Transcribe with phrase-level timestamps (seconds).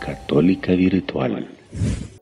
[0.00, 1.48] Católica Virtual.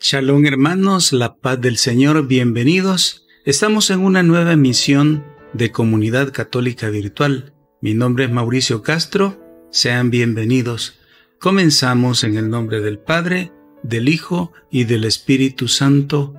[0.00, 3.26] Shalom hermanos, la paz del Señor, bienvenidos.
[3.44, 7.52] Estamos en una nueva emisión de Comunidad Católica Virtual.
[7.80, 9.40] Mi nombre es Mauricio Castro,
[9.70, 10.98] sean bienvenidos.
[11.38, 13.52] Comenzamos en el nombre del Padre,
[13.82, 16.34] del Hijo y del Espíritu Santo.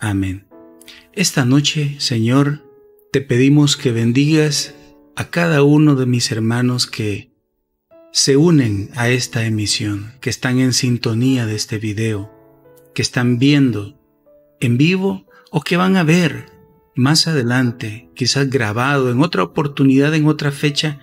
[0.00, 0.46] Amén.
[1.12, 2.64] Esta noche, Señor,
[3.12, 4.74] te pedimos que bendigas
[5.14, 7.35] a cada uno de mis hermanos que
[8.12, 12.32] se unen a esta emisión, que están en sintonía de este video,
[12.94, 13.98] que están viendo
[14.60, 16.46] en vivo o que van a ver
[16.94, 21.00] más adelante, quizás grabado en otra oportunidad, en otra fecha,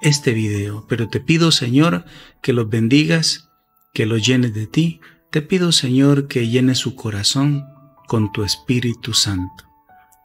[0.00, 0.86] este video.
[0.88, 2.04] Pero te pido, Señor,
[2.42, 3.50] que los bendigas,
[3.92, 5.00] que los llenes de ti.
[5.30, 7.64] Te pido, Señor, que llenes su corazón
[8.06, 9.64] con tu Espíritu Santo.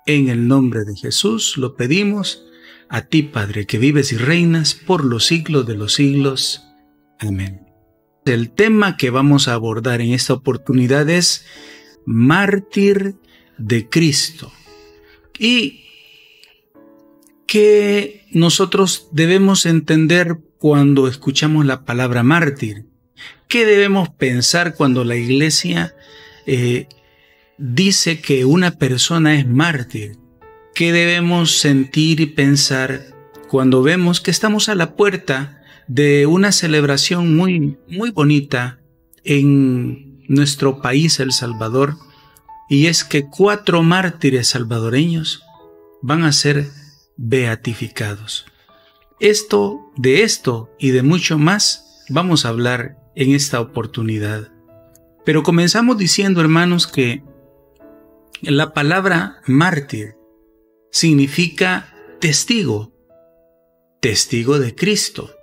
[0.05, 2.43] En el nombre de Jesús lo pedimos
[2.89, 6.66] a ti, Padre, que vives y reinas por los siglos de los siglos.
[7.20, 7.67] Amén.
[8.25, 11.45] El tema que vamos a abordar en esta oportunidad es
[12.05, 13.16] mártir
[13.58, 14.52] de Cristo.
[15.38, 15.86] Y
[17.45, 22.85] que nosotros debemos entender cuando escuchamos la palabra mártir.
[23.47, 25.95] ¿Qué debemos pensar cuando la iglesia
[26.45, 26.88] eh,
[27.58, 30.17] dice que una persona es mártir?
[30.73, 33.14] ¿Qué debemos sentir y pensar
[33.50, 38.80] cuando vemos que estamos a la puerta de una celebración muy, muy bonita
[39.23, 41.95] en nuestro país, El Salvador?
[42.70, 45.44] Y es que cuatro mártires salvadoreños
[46.02, 46.67] van a ser
[47.17, 48.45] beatificados.
[49.20, 54.50] Esto, de esto y de mucho más vamos a hablar en esta oportunidad.
[55.25, 57.22] Pero comenzamos diciendo, hermanos, que
[58.42, 60.19] la palabra mártir
[60.91, 62.91] significa testigo,
[63.99, 65.35] testigo de Cristo.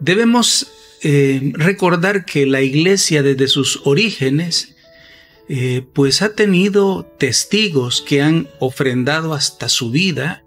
[0.00, 0.68] Debemos
[1.02, 4.76] eh, recordar que la iglesia desde sus orígenes
[5.48, 10.44] eh, pues ha tenido testigos que han ofrendado hasta su vida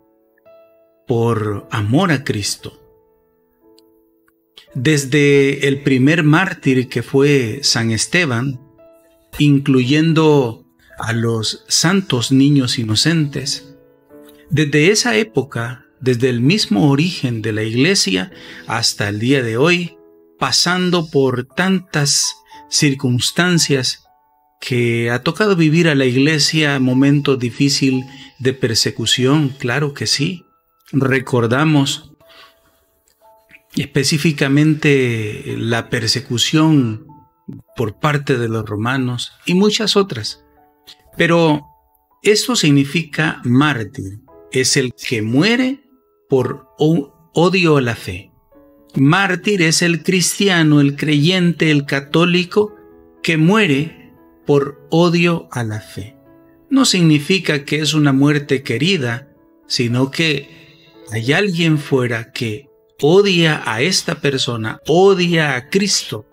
[1.07, 2.78] por amor a Cristo.
[4.75, 8.62] Desde el primer mártir que fue San Esteban,
[9.40, 10.66] incluyendo
[11.00, 13.71] a los santos niños inocentes,
[14.51, 18.31] desde esa época, desde el mismo origen de la iglesia
[18.67, 19.97] hasta el día de hoy,
[20.38, 22.35] pasando por tantas
[22.69, 24.03] circunstancias
[24.59, 28.03] que ha tocado vivir a la iglesia momentos difícil
[28.39, 30.45] de persecución, claro que sí.
[30.91, 32.12] Recordamos
[33.75, 37.07] específicamente la persecución
[37.78, 40.44] por parte de los romanos y muchas otras.
[41.18, 41.66] Pero
[42.22, 44.19] eso significa mártir
[44.51, 45.81] es el que muere
[46.29, 48.31] por odio a la fe.
[48.95, 52.75] Mártir es el cristiano, el creyente, el católico
[53.23, 54.13] que muere
[54.45, 56.17] por odio a la fe.
[56.69, 59.29] No significa que es una muerte querida,
[59.67, 60.50] sino que
[61.12, 62.69] hay alguien fuera que
[63.01, 66.25] odia a esta persona, odia a Cristo,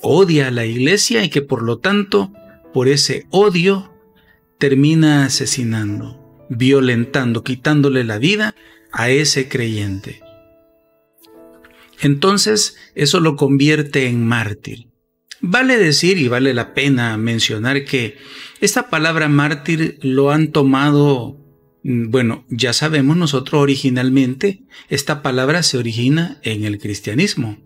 [0.00, 2.32] odia a la iglesia y que por lo tanto,
[2.72, 3.92] por ese odio,
[4.58, 6.21] termina asesinando
[6.56, 8.54] violentando, quitándole la vida
[8.92, 10.22] a ese creyente.
[12.00, 14.88] Entonces eso lo convierte en mártir.
[15.40, 18.16] Vale decir y vale la pena mencionar que
[18.60, 21.36] esta palabra mártir lo han tomado,
[21.82, 27.58] mm, bueno, ya sabemos nosotros originalmente, esta palabra se origina en el cristianismo,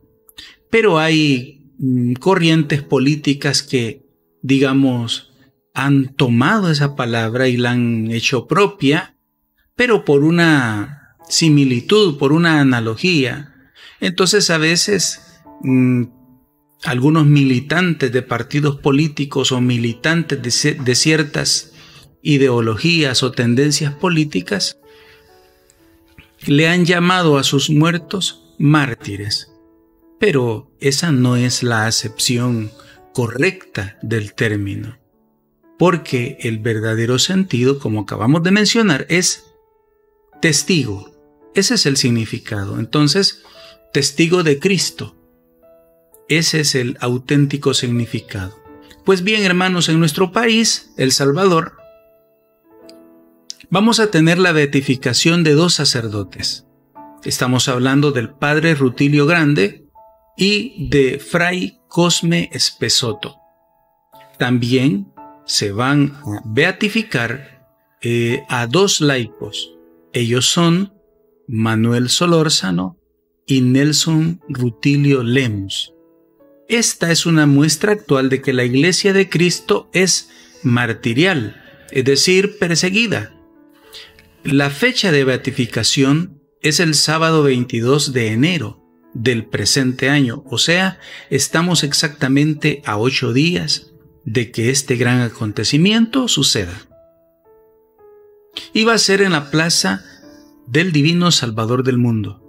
[0.70, 4.06] pero hay mm, corrientes políticas que,
[4.40, 5.34] digamos,
[5.76, 9.14] han tomado esa palabra y la han hecho propia,
[9.74, 13.70] pero por una similitud, por una analogía.
[14.00, 15.20] Entonces a veces
[15.60, 16.04] mm,
[16.84, 21.74] algunos militantes de partidos políticos o militantes de, de ciertas
[22.22, 24.78] ideologías o tendencias políticas
[26.46, 29.52] le han llamado a sus muertos mártires.
[30.18, 32.70] Pero esa no es la acepción
[33.12, 34.96] correcta del término
[35.78, 39.44] porque el verdadero sentido, como acabamos de mencionar, es
[40.40, 41.12] testigo.
[41.54, 42.78] Ese es el significado.
[42.78, 43.42] Entonces,
[43.92, 45.16] testigo de Cristo.
[46.28, 48.58] Ese es el auténtico significado.
[49.04, 51.76] Pues bien, hermanos, en nuestro país, El Salvador,
[53.70, 56.66] vamos a tener la beatificación de dos sacerdotes.
[57.24, 59.88] Estamos hablando del padre Rutilio Grande
[60.36, 63.36] y de fray Cosme Espesoto.
[64.38, 65.12] También
[65.46, 67.64] se van a beatificar
[68.02, 69.72] eh, a dos laicos.
[70.12, 70.92] Ellos son
[71.48, 72.98] Manuel Solórzano
[73.46, 75.94] y Nelson Rutilio Lemus.
[76.68, 80.30] Esta es una muestra actual de que la iglesia de Cristo es
[80.64, 83.32] martirial, es decir, perseguida.
[84.42, 88.82] La fecha de beatificación es el sábado 22 de enero
[89.14, 90.98] del presente año, o sea,
[91.30, 93.92] estamos exactamente a ocho días
[94.26, 96.74] de que este gran acontecimiento suceda.
[98.74, 100.04] Iba a ser en la plaza
[100.66, 102.42] del Divino Salvador del mundo.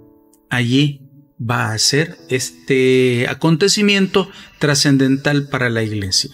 [0.50, 1.02] Allí
[1.40, 4.28] va a ser este acontecimiento
[4.58, 6.30] trascendental para la iglesia.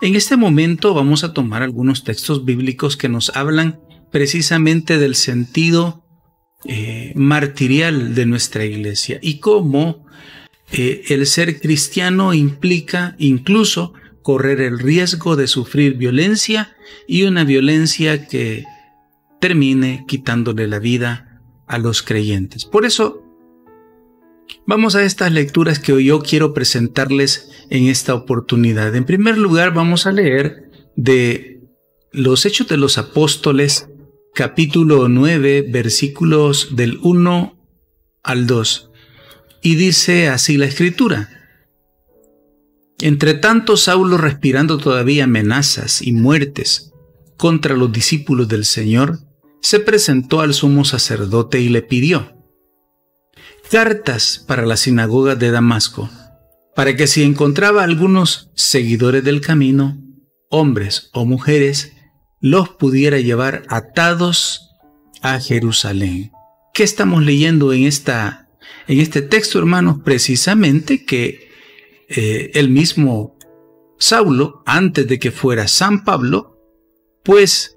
[0.00, 3.80] En este momento vamos a tomar algunos textos bíblicos que nos hablan
[4.10, 6.04] precisamente del sentido
[6.64, 10.06] eh, martirial de nuestra iglesia y cómo
[10.72, 13.92] eh, el ser cristiano implica incluso
[14.22, 16.76] correr el riesgo de sufrir violencia
[17.06, 18.64] y una violencia que
[19.40, 22.64] termine quitándole la vida a los creyentes.
[22.64, 23.22] Por eso,
[24.66, 28.94] vamos a estas lecturas que hoy yo quiero presentarles en esta oportunidad.
[28.96, 31.60] En primer lugar, vamos a leer de
[32.12, 33.88] los Hechos de los Apóstoles,
[34.34, 37.58] capítulo 9, versículos del 1
[38.22, 38.90] al 2.
[39.62, 41.37] Y dice así la escritura.
[43.00, 46.92] Entre tanto, Saulo, respirando todavía amenazas y muertes
[47.36, 49.20] contra los discípulos del Señor,
[49.60, 52.38] se presentó al sumo sacerdote y le pidió
[53.70, 56.08] cartas para la sinagoga de Damasco,
[56.74, 59.98] para que si encontraba algunos seguidores del camino,
[60.48, 61.92] hombres o mujeres,
[62.40, 64.70] los pudiera llevar atados
[65.22, 66.32] a Jerusalén.
[66.72, 68.48] ¿Qué estamos leyendo en, esta,
[68.86, 69.98] en este texto, hermanos?
[70.04, 71.47] Precisamente que
[72.08, 73.36] eh, el mismo
[73.98, 76.58] Saulo, antes de que fuera San Pablo,
[77.22, 77.76] pues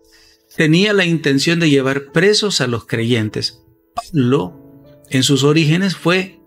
[0.55, 3.63] tenía la intención de llevar presos a los creyentes.
[3.93, 6.39] Pablo, en sus orígenes, fue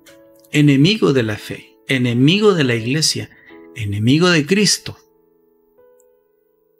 [0.52, 3.30] enemigo de la fe, enemigo de la iglesia,
[3.74, 4.96] enemigo de Cristo.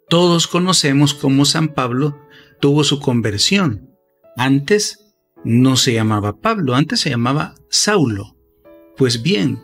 [0.07, 2.19] Todos conocemos cómo San Pablo
[2.59, 3.89] tuvo su conversión.
[4.37, 5.13] Antes
[5.43, 8.35] no se llamaba Pablo, antes se llamaba Saulo.
[8.97, 9.61] Pues bien,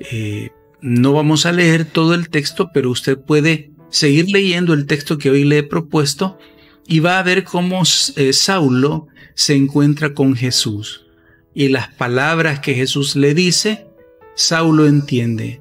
[0.00, 0.50] eh,
[0.82, 5.30] no vamos a leer todo el texto, pero usted puede seguir leyendo el texto que
[5.30, 6.38] hoy le he propuesto
[6.86, 7.82] y va a ver cómo
[8.16, 11.06] eh, Saulo se encuentra con Jesús.
[11.54, 13.86] Y las palabras que Jesús le dice,
[14.34, 15.60] Saulo entiende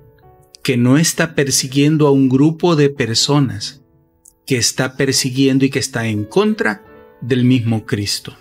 [0.63, 3.81] que no está persiguiendo a un grupo de personas,
[4.45, 6.83] que está persiguiendo y que está en contra
[7.21, 8.35] del mismo Cristo.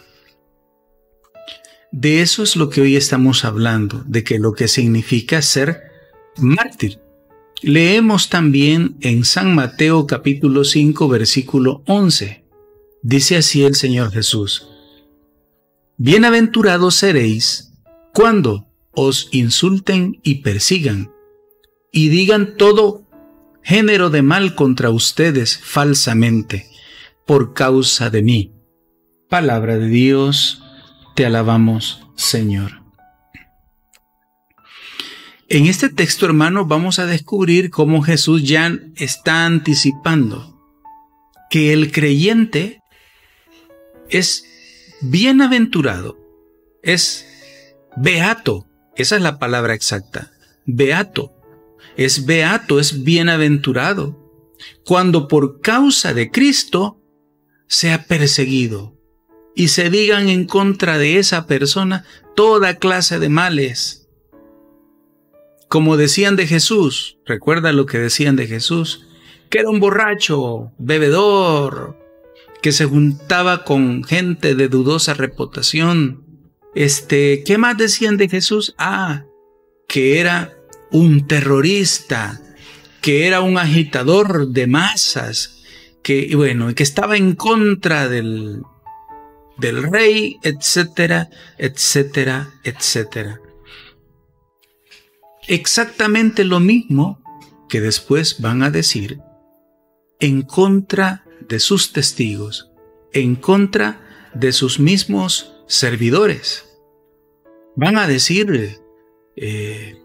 [1.93, 5.90] De eso es lo que hoy estamos hablando, de que lo que significa ser
[6.37, 7.01] mártir.
[7.63, 12.45] Leemos también en San Mateo capítulo 5 versículo 11.
[13.03, 14.67] Dice así el Señor Jesús.
[15.97, 17.73] Bienaventurados seréis
[18.15, 21.13] cuando os insulten y persigan
[21.93, 23.07] y digan todo
[23.63, 26.67] género de mal contra ustedes falsamente,
[27.27, 28.53] por causa de mí.
[29.29, 30.63] Palabra de Dios,
[31.15, 32.80] te alabamos, Señor.
[35.53, 40.57] En este texto, hermano, vamos a descubrir cómo Jesús ya está anticipando
[41.51, 42.81] que el creyente
[44.09, 44.45] es
[45.01, 46.17] bienaventurado,
[46.85, 47.27] es
[47.97, 50.31] beato, esa es la palabra exacta,
[50.67, 51.33] beato,
[51.97, 57.03] es beato, es bienaventurado, cuando por causa de Cristo
[57.67, 58.97] sea perseguido
[59.57, 62.05] y se digan en contra de esa persona
[62.37, 64.00] toda clase de males.
[65.71, 69.07] Como decían de Jesús, recuerda lo que decían de Jesús,
[69.51, 71.97] que era un borracho, bebedor,
[72.61, 76.25] que se juntaba con gente de dudosa reputación.
[76.75, 78.75] Este, ¿qué más decían de Jesús?
[78.79, 79.27] Ah,
[79.87, 80.57] que era
[80.91, 82.41] un terrorista,
[83.01, 85.63] que era un agitador de masas,
[86.03, 88.63] que, bueno, que estaba en contra del,
[89.57, 93.41] del rey, etcétera, etcétera, etcétera.
[95.51, 97.21] Exactamente lo mismo
[97.69, 99.19] que después van a decir
[100.21, 102.71] en contra de sus testigos,
[103.13, 104.01] en contra
[104.33, 106.67] de sus mismos servidores.
[107.75, 108.79] Van a decir,
[109.35, 110.01] eh,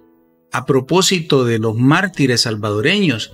[0.51, 3.31] a propósito de los mártires salvadoreños.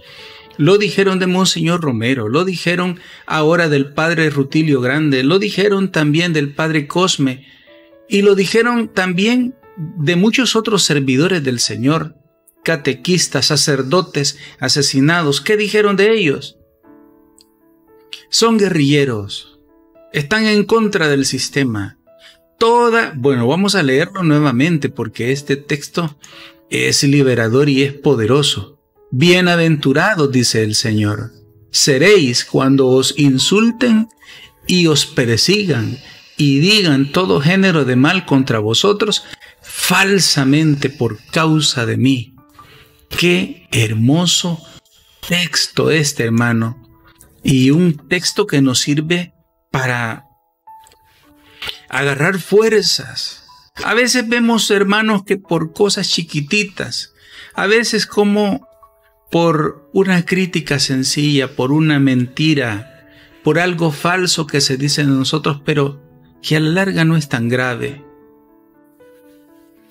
[0.57, 6.33] Lo dijeron de Monseñor Romero, lo dijeron ahora del padre Rutilio Grande, lo dijeron también
[6.33, 7.47] del padre Cosme
[8.09, 12.15] y lo dijeron también de muchos otros servidores del Señor,
[12.63, 15.41] catequistas, sacerdotes, asesinados.
[15.41, 16.57] ¿Qué dijeron de ellos?
[18.29, 19.59] Son guerrilleros,
[20.13, 21.97] están en contra del sistema.
[22.57, 26.17] Toda, bueno, vamos a leerlo nuevamente porque este texto
[26.69, 28.79] es liberador y es poderoso.
[29.09, 31.31] Bienaventurados, dice el Señor,
[31.71, 34.07] seréis cuando os insulten
[34.67, 35.97] y os persigan
[36.37, 39.25] y digan todo género de mal contra vosotros
[39.81, 42.35] falsamente por causa de mí.
[43.09, 44.61] Qué hermoso
[45.27, 46.87] texto este, hermano.
[47.43, 49.33] Y un texto que nos sirve
[49.71, 50.27] para
[51.89, 53.43] agarrar fuerzas.
[53.83, 57.13] A veces vemos hermanos que por cosas chiquititas,
[57.55, 58.67] a veces como
[59.31, 63.09] por una crítica sencilla, por una mentira,
[63.43, 66.01] por algo falso que se dice de nosotros, pero
[66.43, 68.10] que a la larga no es tan grave.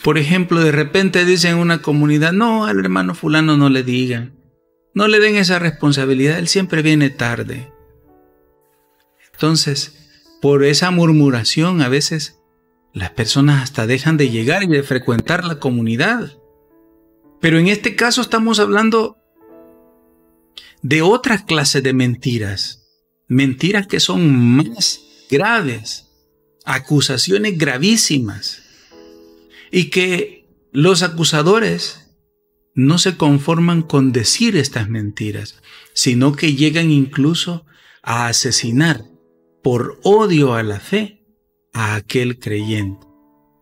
[0.03, 4.39] Por ejemplo, de repente dicen en una comunidad, no, al hermano fulano no le digan,
[4.95, 7.71] no le den esa responsabilidad, él siempre viene tarde.
[9.33, 9.97] Entonces,
[10.41, 12.41] por esa murmuración a veces
[12.93, 16.33] las personas hasta dejan de llegar y de frecuentar la comunidad.
[17.41, 19.17] Pero en este caso estamos hablando
[20.83, 22.87] de otra clase de mentiras,
[23.29, 26.09] mentiras que son más graves,
[26.65, 28.60] acusaciones gravísimas,
[29.71, 32.15] y que los acusadores
[32.75, 35.61] no se conforman con decir estas mentiras,
[35.95, 37.67] sino que llegan incluso
[38.03, 39.05] a asesinar
[39.63, 41.25] por odio a la fe
[41.73, 43.07] a aquel creyente.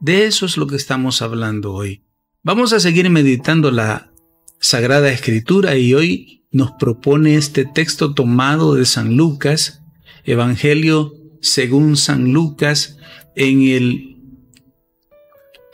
[0.00, 2.04] De eso es lo que estamos hablando hoy.
[2.42, 4.12] Vamos a seguir meditando la
[4.60, 9.82] Sagrada Escritura y hoy nos propone este texto tomado de San Lucas,
[10.24, 12.96] Evangelio según San Lucas,
[13.36, 14.17] en el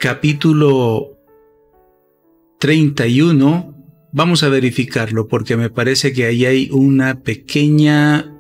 [0.04, 1.16] capítulo
[2.58, 3.75] 31.
[4.12, 8.30] Vamos a verificarlo porque me parece que ahí hay una pequeña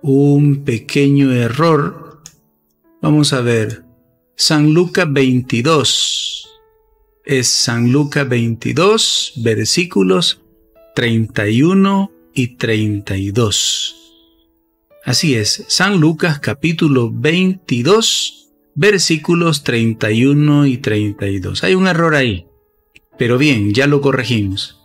[0.00, 2.22] un pequeño error.
[3.02, 3.84] Vamos a ver.
[4.36, 6.48] San Lucas 22.
[7.26, 10.40] Es San Lucas 22, versículos
[10.94, 13.96] 31 y 32.
[15.04, 18.39] Así es, San Lucas capítulo 22,
[18.74, 21.64] versículos 31 y 32.
[21.64, 22.46] Hay un error ahí,
[23.18, 24.80] pero bien, ya lo corregimos.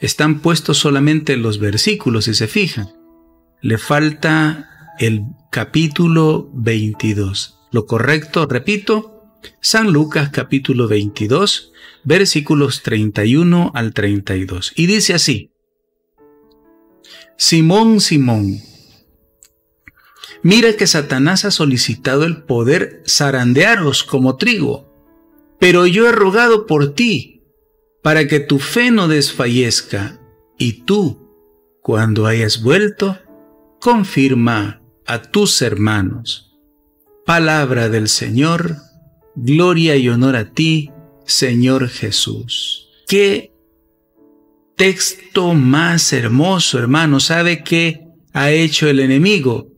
[0.00, 2.96] Están puestos solamente los versículos, si se fijan
[3.66, 7.58] le falta el capítulo 22.
[7.72, 9.24] Lo correcto, repito,
[9.60, 11.72] San Lucas capítulo 22,
[12.04, 14.72] versículos 31 al 32.
[14.76, 15.50] Y dice así,
[17.36, 18.60] Simón, Simón,
[20.46, 24.94] mira que Satanás ha solicitado el poder zarandearos como trigo,
[25.58, 27.42] pero yo he rogado por ti,
[28.00, 30.20] para que tu fe no desfallezca,
[30.56, 31.32] y tú,
[31.82, 33.18] cuando hayas vuelto,
[33.80, 36.56] confirma a tus hermanos.
[37.24, 38.76] Palabra del Señor,
[39.34, 40.92] gloria y honor a ti,
[41.24, 42.88] Señor Jesús.
[43.08, 43.52] Qué
[44.76, 47.18] texto más hermoso, hermano.
[47.18, 49.75] ¿Sabe qué ha hecho el enemigo?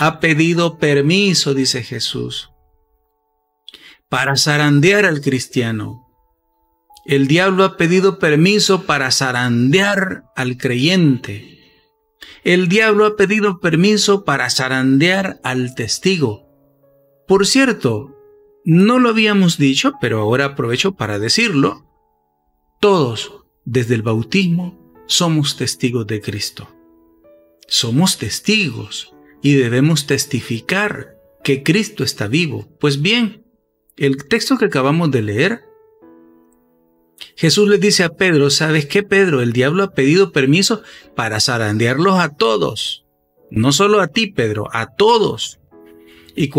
[0.00, 2.50] Ha pedido permiso, dice Jesús,
[4.08, 6.06] para zarandear al cristiano.
[7.06, 11.60] El diablo ha pedido permiso para zarandear al creyente
[12.44, 16.46] el diablo ha pedido permiso para zarandear al testigo.
[17.26, 18.16] Por cierto,
[18.64, 21.84] no lo habíamos dicho, pero ahora aprovecho para decirlo.
[22.80, 26.68] Todos, desde el bautismo, somos testigos de Cristo.
[27.68, 32.68] Somos testigos y debemos testificar que Cristo está vivo.
[32.78, 33.44] Pues bien,
[33.96, 35.70] el texto que acabamos de leer
[37.36, 39.40] Jesús le dice a Pedro, ¿sabes qué, Pedro?
[39.40, 40.82] El diablo ha pedido permiso
[41.14, 43.04] para zarandearlos a todos.
[43.50, 45.58] No solo a ti, Pedro, a todos.
[46.36, 46.50] Y,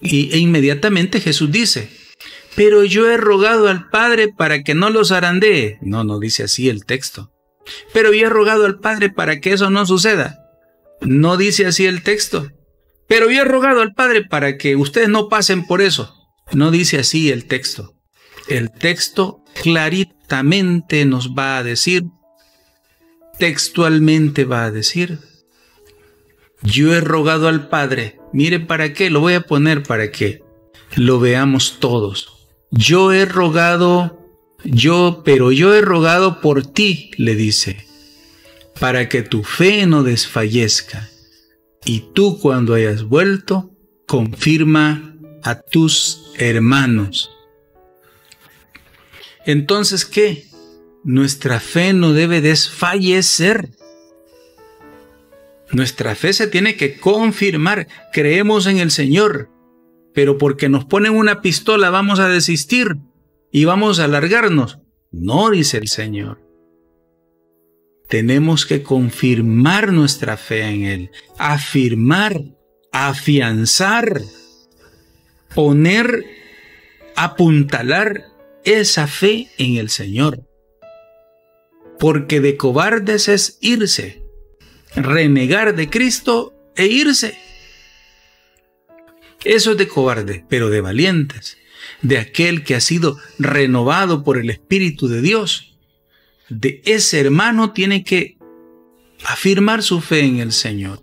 [0.00, 1.90] y e inmediatamente Jesús dice,
[2.56, 5.78] pero yo he rogado al Padre para que no los zarandee.
[5.80, 7.30] No, no dice así el texto.
[7.92, 10.43] Pero yo he rogado al Padre para que eso no suceda.
[11.00, 12.48] No dice así el texto.
[13.06, 16.14] Pero yo he rogado al Padre para que ustedes no pasen por eso.
[16.52, 17.94] No dice así el texto.
[18.48, 22.04] El texto claritamente nos va a decir,
[23.38, 25.18] textualmente va a decir,
[26.62, 30.42] yo he rogado al Padre, mire para qué, lo voy a poner para que
[30.96, 32.48] lo veamos todos.
[32.70, 34.18] Yo he rogado,
[34.64, 37.83] yo, pero yo he rogado por ti, le dice,
[38.84, 41.08] para que tu fe no desfallezca.
[41.86, 43.70] Y tú cuando hayas vuelto,
[44.06, 47.30] confirma a tus hermanos.
[49.46, 50.44] Entonces, ¿qué?
[51.02, 53.70] Nuestra fe no debe desfallecer.
[55.72, 57.88] Nuestra fe se tiene que confirmar.
[58.12, 59.48] Creemos en el Señor,
[60.12, 62.98] pero porque nos ponen una pistola vamos a desistir
[63.50, 64.80] y vamos a alargarnos.
[65.10, 66.43] No, dice el Señor.
[68.14, 72.44] Tenemos que confirmar nuestra fe en Él, afirmar,
[72.92, 74.20] afianzar,
[75.52, 76.24] poner,
[77.16, 78.26] apuntalar
[78.64, 80.46] esa fe en el Señor.
[81.98, 84.22] Porque de cobardes es irse,
[84.94, 87.36] renegar de Cristo e irse.
[89.42, 91.58] Eso es de cobarde, pero de valientes,
[92.00, 95.73] de aquel que ha sido renovado por el Espíritu de Dios.
[96.48, 98.38] De ese hermano tiene que
[99.24, 101.02] afirmar su fe en el Señor.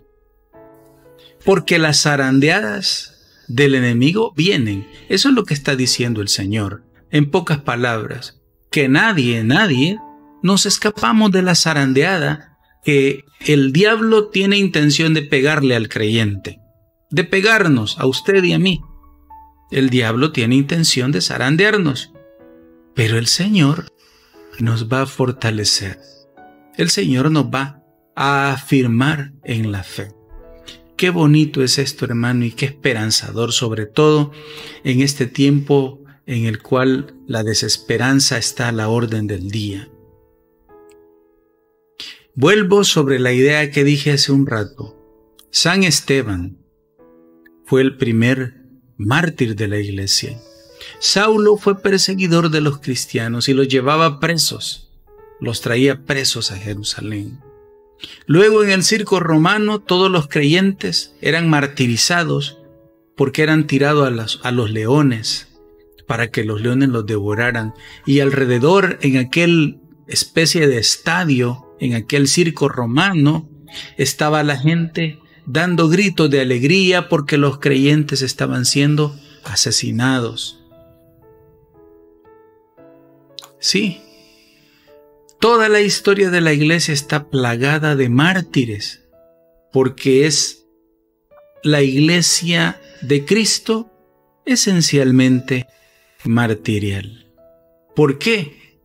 [1.44, 4.88] Porque las zarandeadas del enemigo vienen.
[5.08, 6.84] Eso es lo que está diciendo el Señor.
[7.10, 9.98] En pocas palabras, que nadie, nadie,
[10.42, 16.62] nos escapamos de la zarandeada que el diablo tiene intención de pegarle al creyente
[17.12, 18.82] de pegarnos a usted y a mí.
[19.70, 22.12] El diablo tiene intención de zarandearnos,
[22.94, 23.92] pero el Señor
[24.58, 25.98] nos va a fortalecer.
[26.76, 27.82] El Señor nos va
[28.14, 30.12] a afirmar en la fe.
[30.96, 34.30] Qué bonito es esto, hermano, y qué esperanzador, sobre todo
[34.84, 39.90] en este tiempo en el cual la desesperanza está a la orden del día.
[42.34, 44.96] Vuelvo sobre la idea que dije hace un rato.
[45.50, 46.58] San Esteban,
[47.66, 48.54] fue el primer
[48.96, 50.38] mártir de la iglesia.
[50.98, 54.90] Saulo fue perseguidor de los cristianos y los llevaba presos,
[55.40, 57.40] los traía presos a Jerusalén.
[58.26, 62.58] Luego en el circo romano todos los creyentes eran martirizados
[63.16, 65.48] porque eran tirados a los, leones
[66.06, 67.74] para que los leones los devoraran
[68.06, 73.48] y alrededor en aquel especie de estadio, en aquel circo romano,
[73.96, 80.61] estaba la gente dando gritos de alegría porque los creyentes estaban siendo asesinados.
[83.62, 84.00] Sí,
[85.38, 89.04] toda la historia de la iglesia está plagada de mártires,
[89.72, 90.66] porque es
[91.62, 93.88] la iglesia de Cristo
[94.44, 95.68] esencialmente
[96.24, 97.32] martirial.
[97.94, 98.80] ¿Por qué?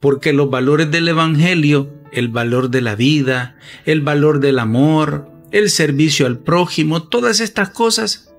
[0.00, 3.56] Porque los valores del Evangelio, el valor de la vida,
[3.86, 8.34] el valor del amor, el servicio al prójimo, todas estas cosas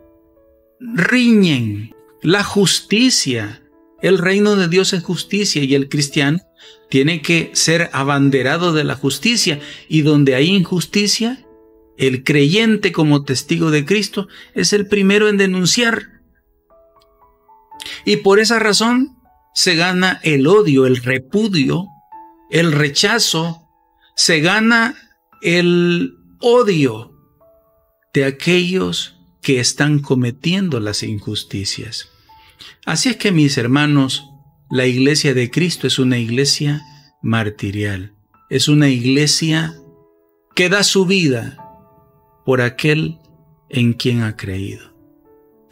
[0.79, 3.60] riñen la justicia.
[4.01, 6.39] El reino de Dios es justicia y el cristiano
[6.89, 11.45] tiene que ser abanderado de la justicia y donde hay injusticia,
[11.97, 16.21] el creyente como testigo de Cristo es el primero en denunciar.
[18.05, 19.17] Y por esa razón
[19.53, 21.85] se gana el odio, el repudio,
[22.49, 23.69] el rechazo,
[24.15, 24.95] se gana
[25.41, 27.11] el odio
[28.13, 32.09] de aquellos que están cometiendo las injusticias.
[32.85, 34.29] Así es que mis hermanos,
[34.69, 36.81] la iglesia de Cristo es una iglesia
[37.21, 38.13] martirial,
[38.49, 39.75] es una iglesia
[40.55, 41.57] que da su vida
[42.45, 43.19] por aquel
[43.69, 44.91] en quien ha creído.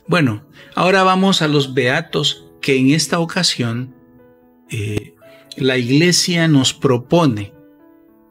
[0.08, 3.96] Bueno, ahora vamos a los beatos que en esta ocasión
[4.70, 5.16] eh,
[5.58, 7.54] la iglesia nos propone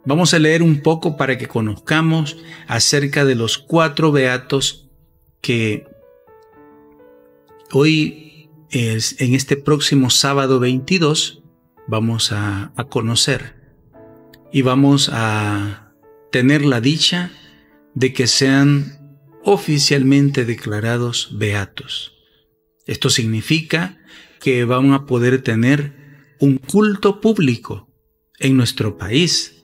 [0.09, 4.89] Vamos a leer un poco para que conozcamos acerca de los cuatro beatos
[5.43, 5.87] que
[7.73, 8.28] hoy,
[8.71, 11.43] es, en este próximo sábado 22,
[11.87, 13.57] vamos a, a conocer
[14.53, 15.95] y vamos a
[16.31, 17.31] tener la dicha
[17.95, 22.13] de que sean oficialmente declarados beatos.
[22.87, 23.99] Esto significa
[24.41, 27.89] que van a poder tener un culto público
[28.39, 29.59] en nuestro país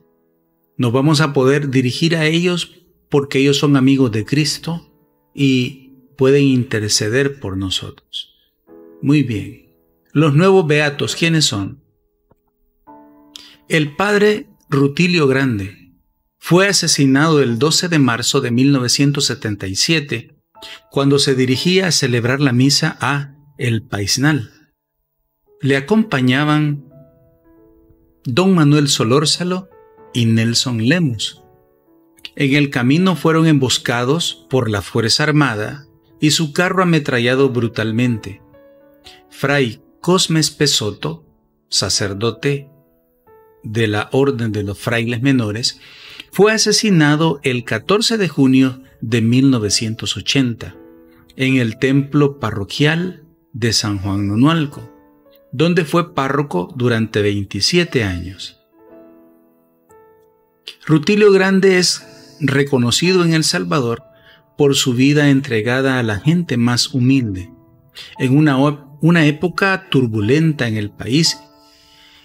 [0.76, 2.72] nos vamos a poder dirigir a ellos
[3.08, 4.90] porque ellos son amigos de Cristo
[5.34, 8.33] y pueden interceder por nosotros.
[9.04, 9.66] Muy bien.
[10.12, 11.84] Los nuevos beatos, ¿quiénes son?
[13.68, 15.92] El padre Rutilio Grande
[16.38, 20.38] fue asesinado el 12 de marzo de 1977
[20.90, 24.50] cuando se dirigía a celebrar la misa a El Paisnal.
[25.60, 26.86] Le acompañaban
[28.24, 29.68] don Manuel Solórzalo
[30.14, 31.42] y Nelson Lemus.
[32.36, 35.84] En el camino fueron emboscados por la Fuerza Armada
[36.20, 38.40] y su carro ametrallado brutalmente.
[39.36, 41.26] Fray Cosmes Pesoto,
[41.68, 42.70] sacerdote
[43.64, 45.80] de la Orden de los Frailes Menores,
[46.30, 50.76] fue asesinado el 14 de junio de 1980
[51.34, 54.88] en el templo parroquial de San Juan Nonualco,
[55.50, 58.60] donde fue párroco durante 27 años.
[60.86, 64.04] Rutilio Grande es reconocido en El Salvador
[64.56, 67.50] por su vida entregada a la gente más humilde,
[68.18, 68.58] en una,
[69.04, 71.38] una época turbulenta en el país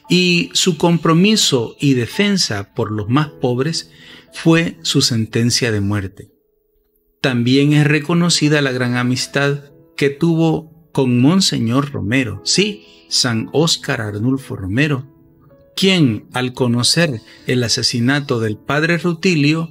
[0.08, 3.92] y su compromiso y defensa por los más pobres
[4.32, 6.32] fue su sentencia de muerte.
[7.20, 9.60] También es reconocida la gran amistad
[9.98, 15.06] que tuvo con Monseñor Romero, sí, San Óscar Arnulfo Romero,
[15.76, 19.70] quien, al conocer el asesinato del padre Rutilio,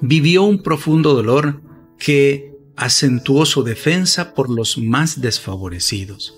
[0.00, 1.60] vivió un profundo dolor
[1.98, 2.49] que
[2.80, 6.34] acentuó su defensa por los más desfavorecidos.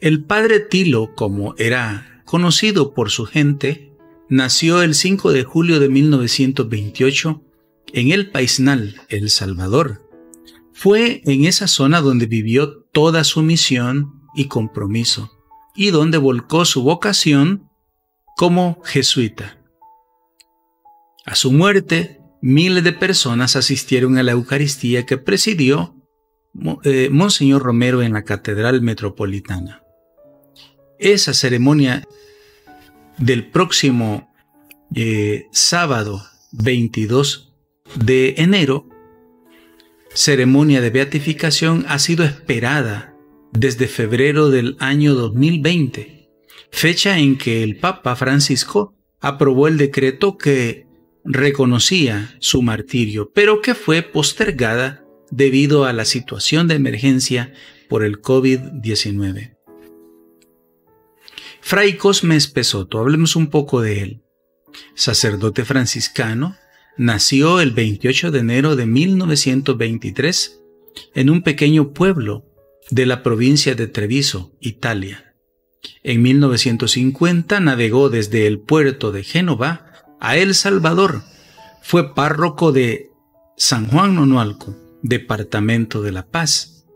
[0.00, 3.92] El padre Tilo, como era conocido por su gente,
[4.28, 7.44] nació el 5 de julio de 1928
[7.92, 10.02] en el Paisnal, El Salvador.
[10.72, 15.30] Fue en esa zona donde vivió toda su misión y compromiso,
[15.76, 17.70] y donde volcó su vocación
[18.36, 19.58] como jesuita.
[21.24, 25.94] A su muerte, miles de personas asistieron a la Eucaristía que presidió
[26.84, 29.84] eh, Monseñor Romero en la Catedral Metropolitana.
[30.98, 32.06] Esa ceremonia
[33.16, 34.34] del próximo
[34.94, 37.54] eh, sábado 22
[37.94, 38.88] de enero,
[40.12, 43.14] ceremonia de beatificación, ha sido esperada
[43.52, 46.28] desde febrero del año 2020,
[46.70, 50.91] fecha en que el Papa Francisco aprobó el decreto que
[51.24, 57.52] reconocía su martirio, pero que fue postergada debido a la situación de emergencia
[57.88, 59.56] por el COVID-19.
[61.60, 64.22] Fray Cosme Espesoto, hablemos un poco de él.
[64.94, 66.56] Sacerdote franciscano,
[66.96, 70.60] nació el 28 de enero de 1923
[71.14, 72.44] en un pequeño pueblo
[72.90, 75.34] de la provincia de Treviso, Italia.
[76.02, 79.91] En 1950 navegó desde el puerto de Génova
[80.22, 81.22] a El Salvador.
[81.82, 83.10] Fue párroco de
[83.56, 86.86] San Juan Nonualco, departamento de La Paz,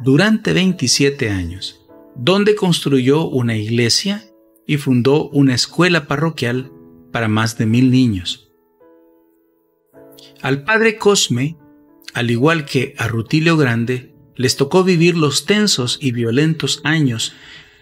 [0.00, 4.24] durante 27 años, donde construyó una iglesia
[4.66, 6.72] y fundó una escuela parroquial
[7.12, 8.50] para más de mil niños.
[10.40, 11.56] Al padre Cosme,
[12.14, 17.32] al igual que a Rutilio Grande, les tocó vivir los tensos y violentos años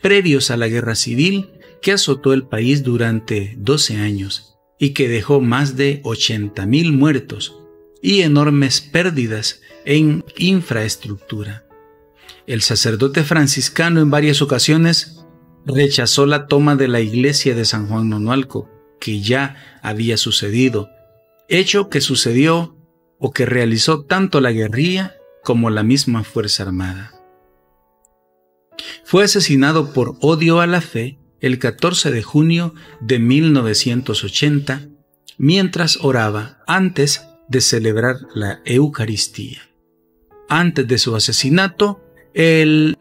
[0.03, 1.49] previos a la guerra civil
[1.81, 4.50] que azotó el país durante 12 años
[4.81, 7.55] y que dejó más de 80.000 muertos
[8.03, 11.67] y enormes pérdidas en infraestructura.
[12.47, 15.23] El sacerdote franciscano en varias ocasiones
[15.67, 20.89] rechazó la toma de la iglesia de San Juan Nonualco, que ya había sucedido,
[21.49, 22.75] hecho que sucedió
[23.19, 25.15] o que realizó tanto la guerrilla
[25.45, 27.13] como la misma Fuerza Armada.
[29.05, 34.89] Fue asesinado por odio a la fe el 14 de junio de 1980
[35.39, 39.61] mientras oraba antes de celebrar la Eucaristía.
[40.49, 42.01] Antes de su asesinato,
[42.35, 42.99] el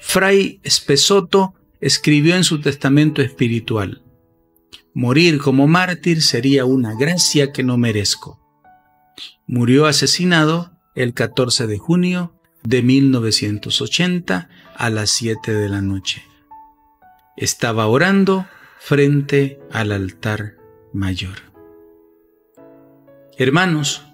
[0.00, 4.02] fray Espesoto escribió en su testamento espiritual,
[4.94, 8.40] Morir como mártir sería una gracia que no merezco.
[9.46, 16.22] Murió asesinado el 14 de junio de 1980 a las 7 de la noche
[17.36, 18.46] estaba orando
[18.78, 20.56] frente al altar
[20.92, 21.36] mayor.
[23.38, 24.06] Hermanos,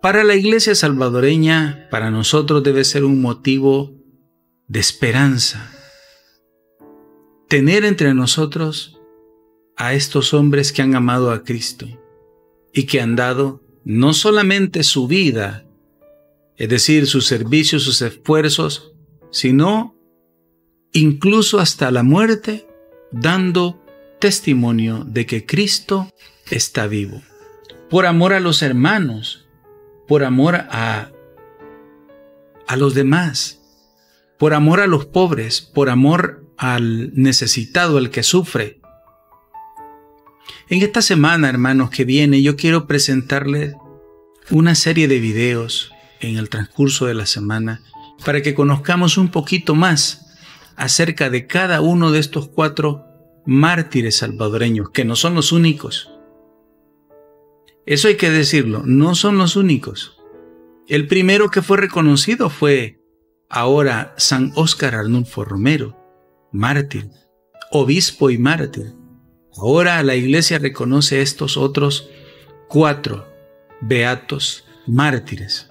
[0.00, 3.92] para la iglesia salvadoreña, para nosotros debe ser un motivo
[4.68, 5.72] de esperanza.
[7.48, 9.00] Tener entre nosotros
[9.76, 11.86] a estos hombres que han amado a Cristo
[12.72, 15.66] y que han dado no solamente su vida,
[16.56, 18.92] es decir, sus servicios, sus esfuerzos,
[19.30, 19.97] sino
[20.92, 22.66] incluso hasta la muerte,
[23.10, 23.82] dando
[24.20, 26.10] testimonio de que Cristo
[26.50, 27.22] está vivo.
[27.90, 29.46] Por amor a los hermanos,
[30.06, 31.10] por amor a,
[32.66, 33.60] a los demás,
[34.38, 38.80] por amor a los pobres, por amor al necesitado, al que sufre.
[40.68, 43.74] En esta semana, hermanos, que viene, yo quiero presentarles
[44.50, 47.82] una serie de videos en el transcurso de la semana
[48.24, 50.27] para que conozcamos un poquito más
[50.78, 53.04] acerca de cada uno de estos cuatro
[53.44, 56.10] mártires salvadoreños, que no son los únicos.
[57.84, 60.16] Eso hay que decirlo, no son los únicos.
[60.86, 63.02] El primero que fue reconocido fue
[63.50, 65.96] ahora San Óscar Arnulfo Romero,
[66.52, 67.10] mártir,
[67.72, 68.94] obispo y mártir.
[69.56, 72.08] Ahora la iglesia reconoce a estos otros
[72.68, 73.26] cuatro
[73.80, 75.68] beatos mártires.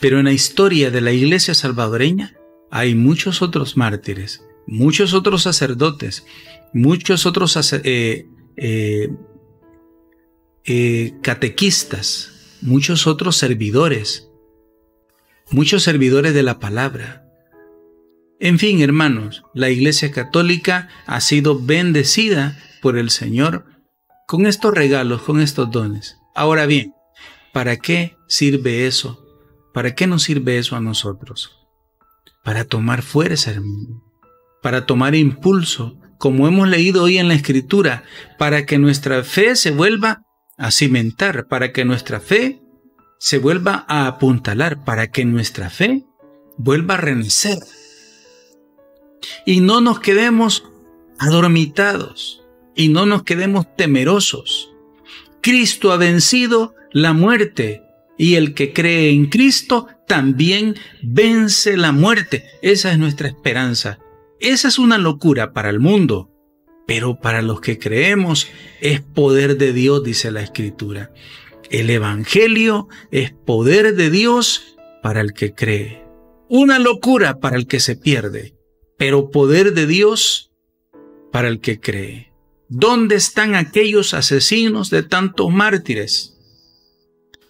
[0.00, 2.36] Pero en la historia de la iglesia salvadoreña
[2.72, 6.24] hay muchos otros mártires, muchos otros sacerdotes,
[6.72, 7.54] muchos otros
[7.84, 9.10] eh, eh,
[10.64, 14.30] eh, catequistas, muchos otros servidores,
[15.50, 17.28] muchos servidores de la palabra.
[18.40, 23.66] En fin, hermanos, la Iglesia Católica ha sido bendecida por el Señor
[24.26, 26.16] con estos regalos, con estos dones.
[26.34, 26.94] Ahora bien,
[27.52, 29.22] ¿para qué sirve eso?
[29.74, 31.61] ¿Para qué nos sirve eso a nosotros?
[32.44, 34.02] Para tomar fuerza, hermano.
[34.62, 38.04] Para tomar impulso, como hemos leído hoy en la Escritura,
[38.38, 40.22] para que nuestra fe se vuelva
[40.56, 42.62] a cimentar, para que nuestra fe
[43.18, 46.04] se vuelva a apuntalar, para que nuestra fe
[46.56, 47.58] vuelva a renacer
[49.44, 50.64] y no nos quedemos
[51.18, 52.42] adormitados
[52.74, 54.70] y no nos quedemos temerosos.
[55.40, 57.82] Cristo ha vencido la muerte
[58.22, 62.44] y el que cree en Cristo también vence la muerte.
[62.62, 63.98] Esa es nuestra esperanza.
[64.38, 66.30] Esa es una locura para el mundo,
[66.86, 68.46] pero para los que creemos
[68.80, 71.10] es poder de Dios, dice la Escritura.
[71.68, 76.04] El Evangelio es poder de Dios para el que cree.
[76.48, 78.54] Una locura para el que se pierde
[79.02, 80.52] pero poder de Dios
[81.32, 82.32] para el que cree.
[82.68, 86.31] ¿Dónde están aquellos asesinos de tantos mártires?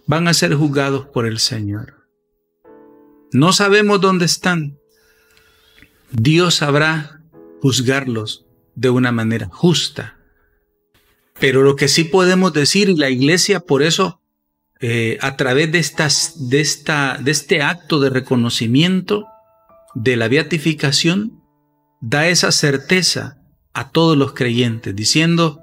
[0.05, 2.07] Van a ser juzgados por el Señor.
[3.31, 4.77] No sabemos dónde están.
[6.11, 7.21] Dios sabrá
[7.61, 10.17] juzgarlos de una manera justa.
[11.39, 14.21] Pero lo que sí podemos decir, y la iglesia por eso,
[14.79, 19.25] eh, a través de, de, esta, de este acto de reconocimiento
[19.95, 21.41] de la beatificación,
[22.01, 23.39] da esa certeza
[23.73, 25.61] a todos los creyentes, diciendo,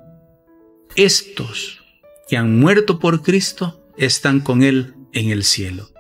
[0.97, 1.81] estos
[2.29, 5.91] que han muerto por Cristo están con Él en el cielo.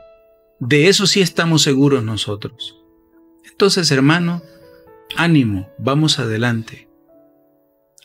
[0.58, 2.76] De eso sí estamos seguros nosotros.
[3.50, 4.42] Entonces, hermano,
[5.16, 6.88] ánimo, vamos adelante.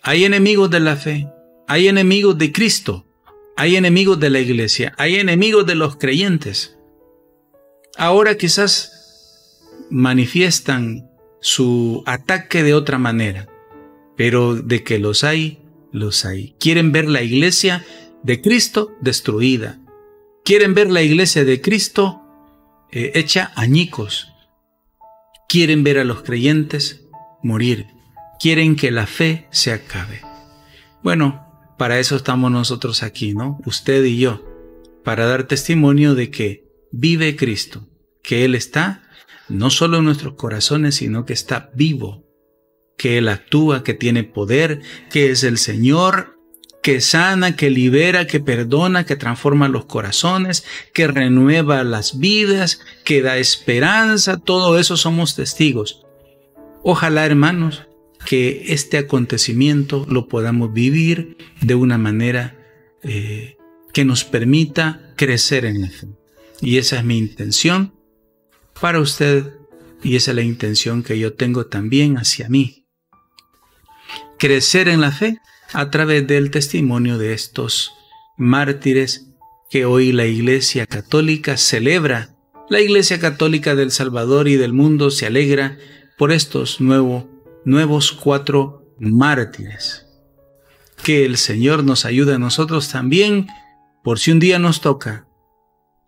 [0.02, 1.28] Hay enemigos de la fe,
[1.68, 3.06] hay enemigos de Cristo,
[3.56, 6.78] hay enemigos de la iglesia, hay enemigos de los creyentes.
[7.98, 13.48] Ahora quizás manifiestan su ataque de otra manera,
[14.18, 15.60] pero de que los hay,
[15.92, 16.56] los hay.
[16.60, 17.86] Quieren ver la iglesia
[18.24, 19.80] de Cristo destruida.
[20.46, 22.22] Quieren ver la iglesia de Cristo
[22.92, 24.32] eh, hecha añicos.
[25.50, 27.08] Quieren ver a los creyentes
[27.42, 27.88] morir.
[28.40, 30.22] Quieren que la fe se acabe.
[31.02, 31.48] Bueno,
[31.80, 33.60] para eso estamos nosotros aquí, ¿no?
[33.66, 34.46] Usted y yo,
[35.04, 37.88] para dar testimonio de que vive Cristo,
[38.22, 39.02] que Él está
[39.50, 42.24] no solo en nuestros corazones, sino que está vivo,
[43.00, 46.35] que Él actúa, que tiene poder, que es el Señor,
[46.86, 53.24] que sana, que libera, que perdona, que transforma los corazones, que renueva las vidas, que
[53.24, 56.06] da esperanza, todo eso somos testigos.
[56.84, 57.88] Ojalá, hermanos,
[58.24, 62.56] que este acontecimiento lo podamos vivir de una manera
[63.02, 63.58] eh,
[63.92, 66.10] que nos permita crecer en la fe.
[66.62, 67.96] Y esa es mi intención
[68.80, 69.56] para usted
[70.04, 72.86] y esa es la intención que yo tengo también hacia mí.
[74.38, 75.40] Crecer en la fe
[75.76, 77.94] a través del testimonio de estos
[78.38, 79.28] mártires
[79.70, 82.36] que hoy la Iglesia Católica celebra.
[82.70, 85.78] La Iglesia Católica del Salvador y del mundo se alegra
[86.18, 90.08] por estos nuevos cuatro mártires.
[91.04, 93.48] Que el Señor nos ayude a nosotros también,
[94.04, 95.28] por si un día nos toca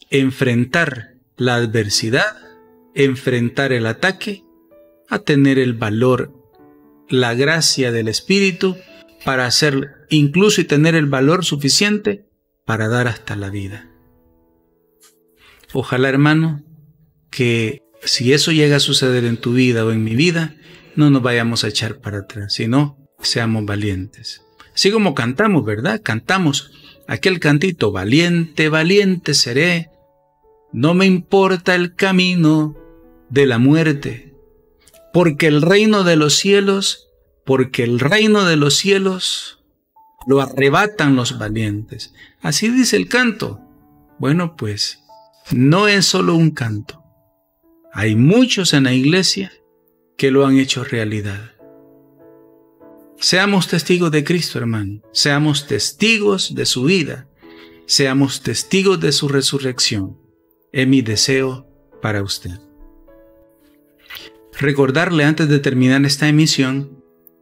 [0.09, 2.47] enfrentar la adversidad
[2.97, 4.43] enfrentar el ataque,
[5.07, 6.33] a tener el valor,
[7.09, 8.75] la gracia del Espíritu
[9.27, 12.29] para hacer incluso y tener el valor suficiente
[12.63, 13.91] para dar hasta la vida.
[15.73, 16.63] Ojalá, hermano,
[17.29, 20.55] que si eso llega a suceder en tu vida o en mi vida,
[20.95, 24.43] no nos vayamos a echar para atrás, sino seamos valientes.
[24.73, 25.99] Así como cantamos, ¿verdad?
[26.01, 26.71] Cantamos
[27.05, 29.89] aquel cantito, valiente, valiente seré,
[30.71, 32.77] no me importa el camino,
[33.29, 34.33] de la muerte,
[35.11, 37.06] porque el reino de los cielos,
[37.47, 39.63] porque el reino de los cielos
[40.27, 42.13] lo arrebatan los valientes.
[42.41, 43.61] Así dice el canto.
[44.19, 44.99] Bueno, pues
[45.51, 47.01] no es solo un canto.
[47.93, 49.53] Hay muchos en la iglesia
[50.17, 51.53] que lo han hecho realidad.
[53.17, 55.01] Seamos testigos de Cristo, hermano.
[55.13, 57.29] Seamos testigos de su vida.
[57.85, 60.17] Seamos testigos de su resurrección.
[60.73, 61.65] Es mi deseo
[62.01, 62.59] para usted.
[64.59, 66.96] Recordarle antes de terminar esta emisión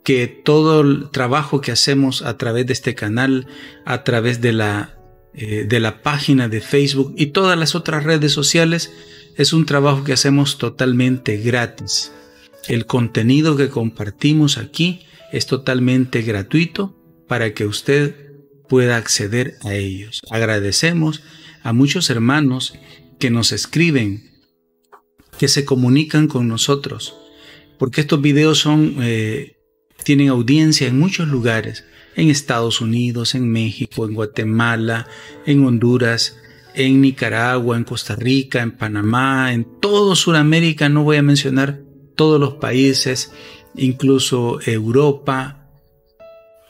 [0.06, 3.48] que todo el trabajo que hacemos a través de este canal,
[3.86, 4.98] a través de la,
[5.34, 8.94] eh, de la página de Facebook y todas las otras redes sociales,
[9.36, 12.14] es un trabajo que hacemos totalmente gratis.
[12.68, 16.96] El contenido que compartimos aquí es totalmente gratuito
[17.28, 18.16] para que usted
[18.70, 20.22] pueda acceder a ellos.
[20.30, 21.24] Agradecemos
[21.64, 22.76] a muchos hermanos
[23.20, 24.32] que nos escriben
[25.40, 27.18] que se comunican con nosotros,
[27.78, 29.55] porque estos videos son, eh,
[30.06, 31.84] tienen audiencia en muchos lugares,
[32.16, 35.08] en Estados Unidos, en México, en Guatemala,
[35.46, 36.38] en Honduras,
[36.74, 41.82] en Nicaragua, en Costa Rica, en Panamá, en todo Sudamérica, no voy a mencionar
[42.16, 43.32] todos los países,
[43.76, 45.70] incluso Europa.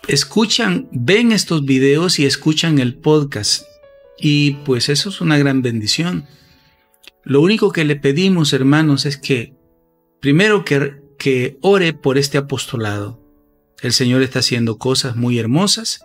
[0.07, 3.65] Escuchan, ven estos videos y escuchan el podcast.
[4.17, 6.25] Y pues eso es una gran bendición.
[7.23, 9.55] Lo único que le pedimos, hermanos, es que
[10.19, 13.24] primero que, ore por este apostolado.
[13.81, 16.01] El Señor está haciendo cosas muy hermosas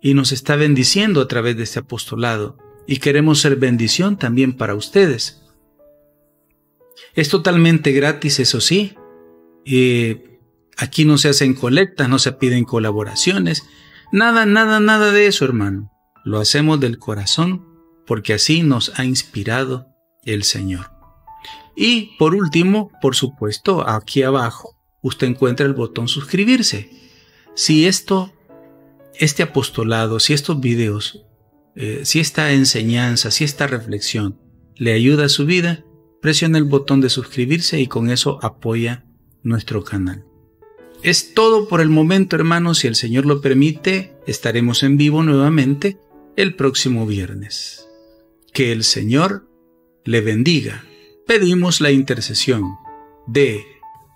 [0.00, 2.56] y nos está bendiciendo a través de este apostolado.
[2.86, 5.42] Y queremos ser bendición también para ustedes.
[7.14, 8.94] Es totalmente gratis, eso sí.
[10.76, 13.64] aquí no se hacen colectas, no se piden colaboraciones.
[14.12, 15.92] Nada, nada, nada de eso, hermano.
[16.24, 17.66] Lo hacemos del corazón
[18.06, 19.88] porque así nos ha inspirado
[20.24, 20.90] el Señor.
[21.76, 26.90] Y por último, por supuesto, aquí abajo usted encuentra el botón suscribirse.
[27.58, 28.32] Si esto,
[29.16, 31.24] este apostolado, si estos videos,
[31.74, 34.38] eh, si esta enseñanza, si esta reflexión
[34.76, 35.84] le ayuda a su vida,
[36.22, 39.06] presione el botón de suscribirse y con eso apoya
[39.42, 40.24] nuestro canal.
[41.02, 42.78] Es todo por el momento, hermanos.
[42.78, 45.98] Si el Señor lo permite, estaremos en vivo nuevamente
[46.36, 47.88] el próximo viernes.
[48.52, 49.50] Que el Señor
[50.04, 50.84] le bendiga.
[51.26, 52.76] Pedimos la intercesión
[53.26, 53.64] de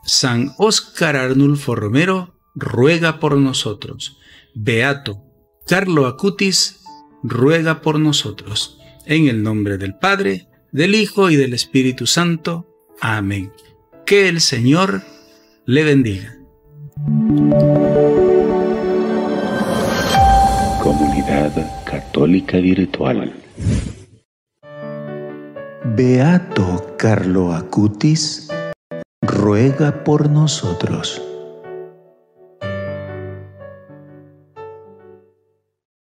[0.04, 4.18] San Óscar Arnulfo Romero, ruega por nosotros.
[4.54, 5.22] Beato
[5.66, 6.80] Carlo Acutis,
[7.22, 8.78] ruega por nosotros.
[9.06, 12.66] En el nombre del Padre, del Hijo y del Espíritu Santo.
[13.00, 13.52] Amén.
[14.04, 15.02] Que el Señor
[15.64, 16.36] le bendiga.
[20.82, 23.32] Comunidad Católica Virtual.
[25.84, 28.48] Beato Carlo Acutis,
[29.20, 31.22] ruega por nosotros.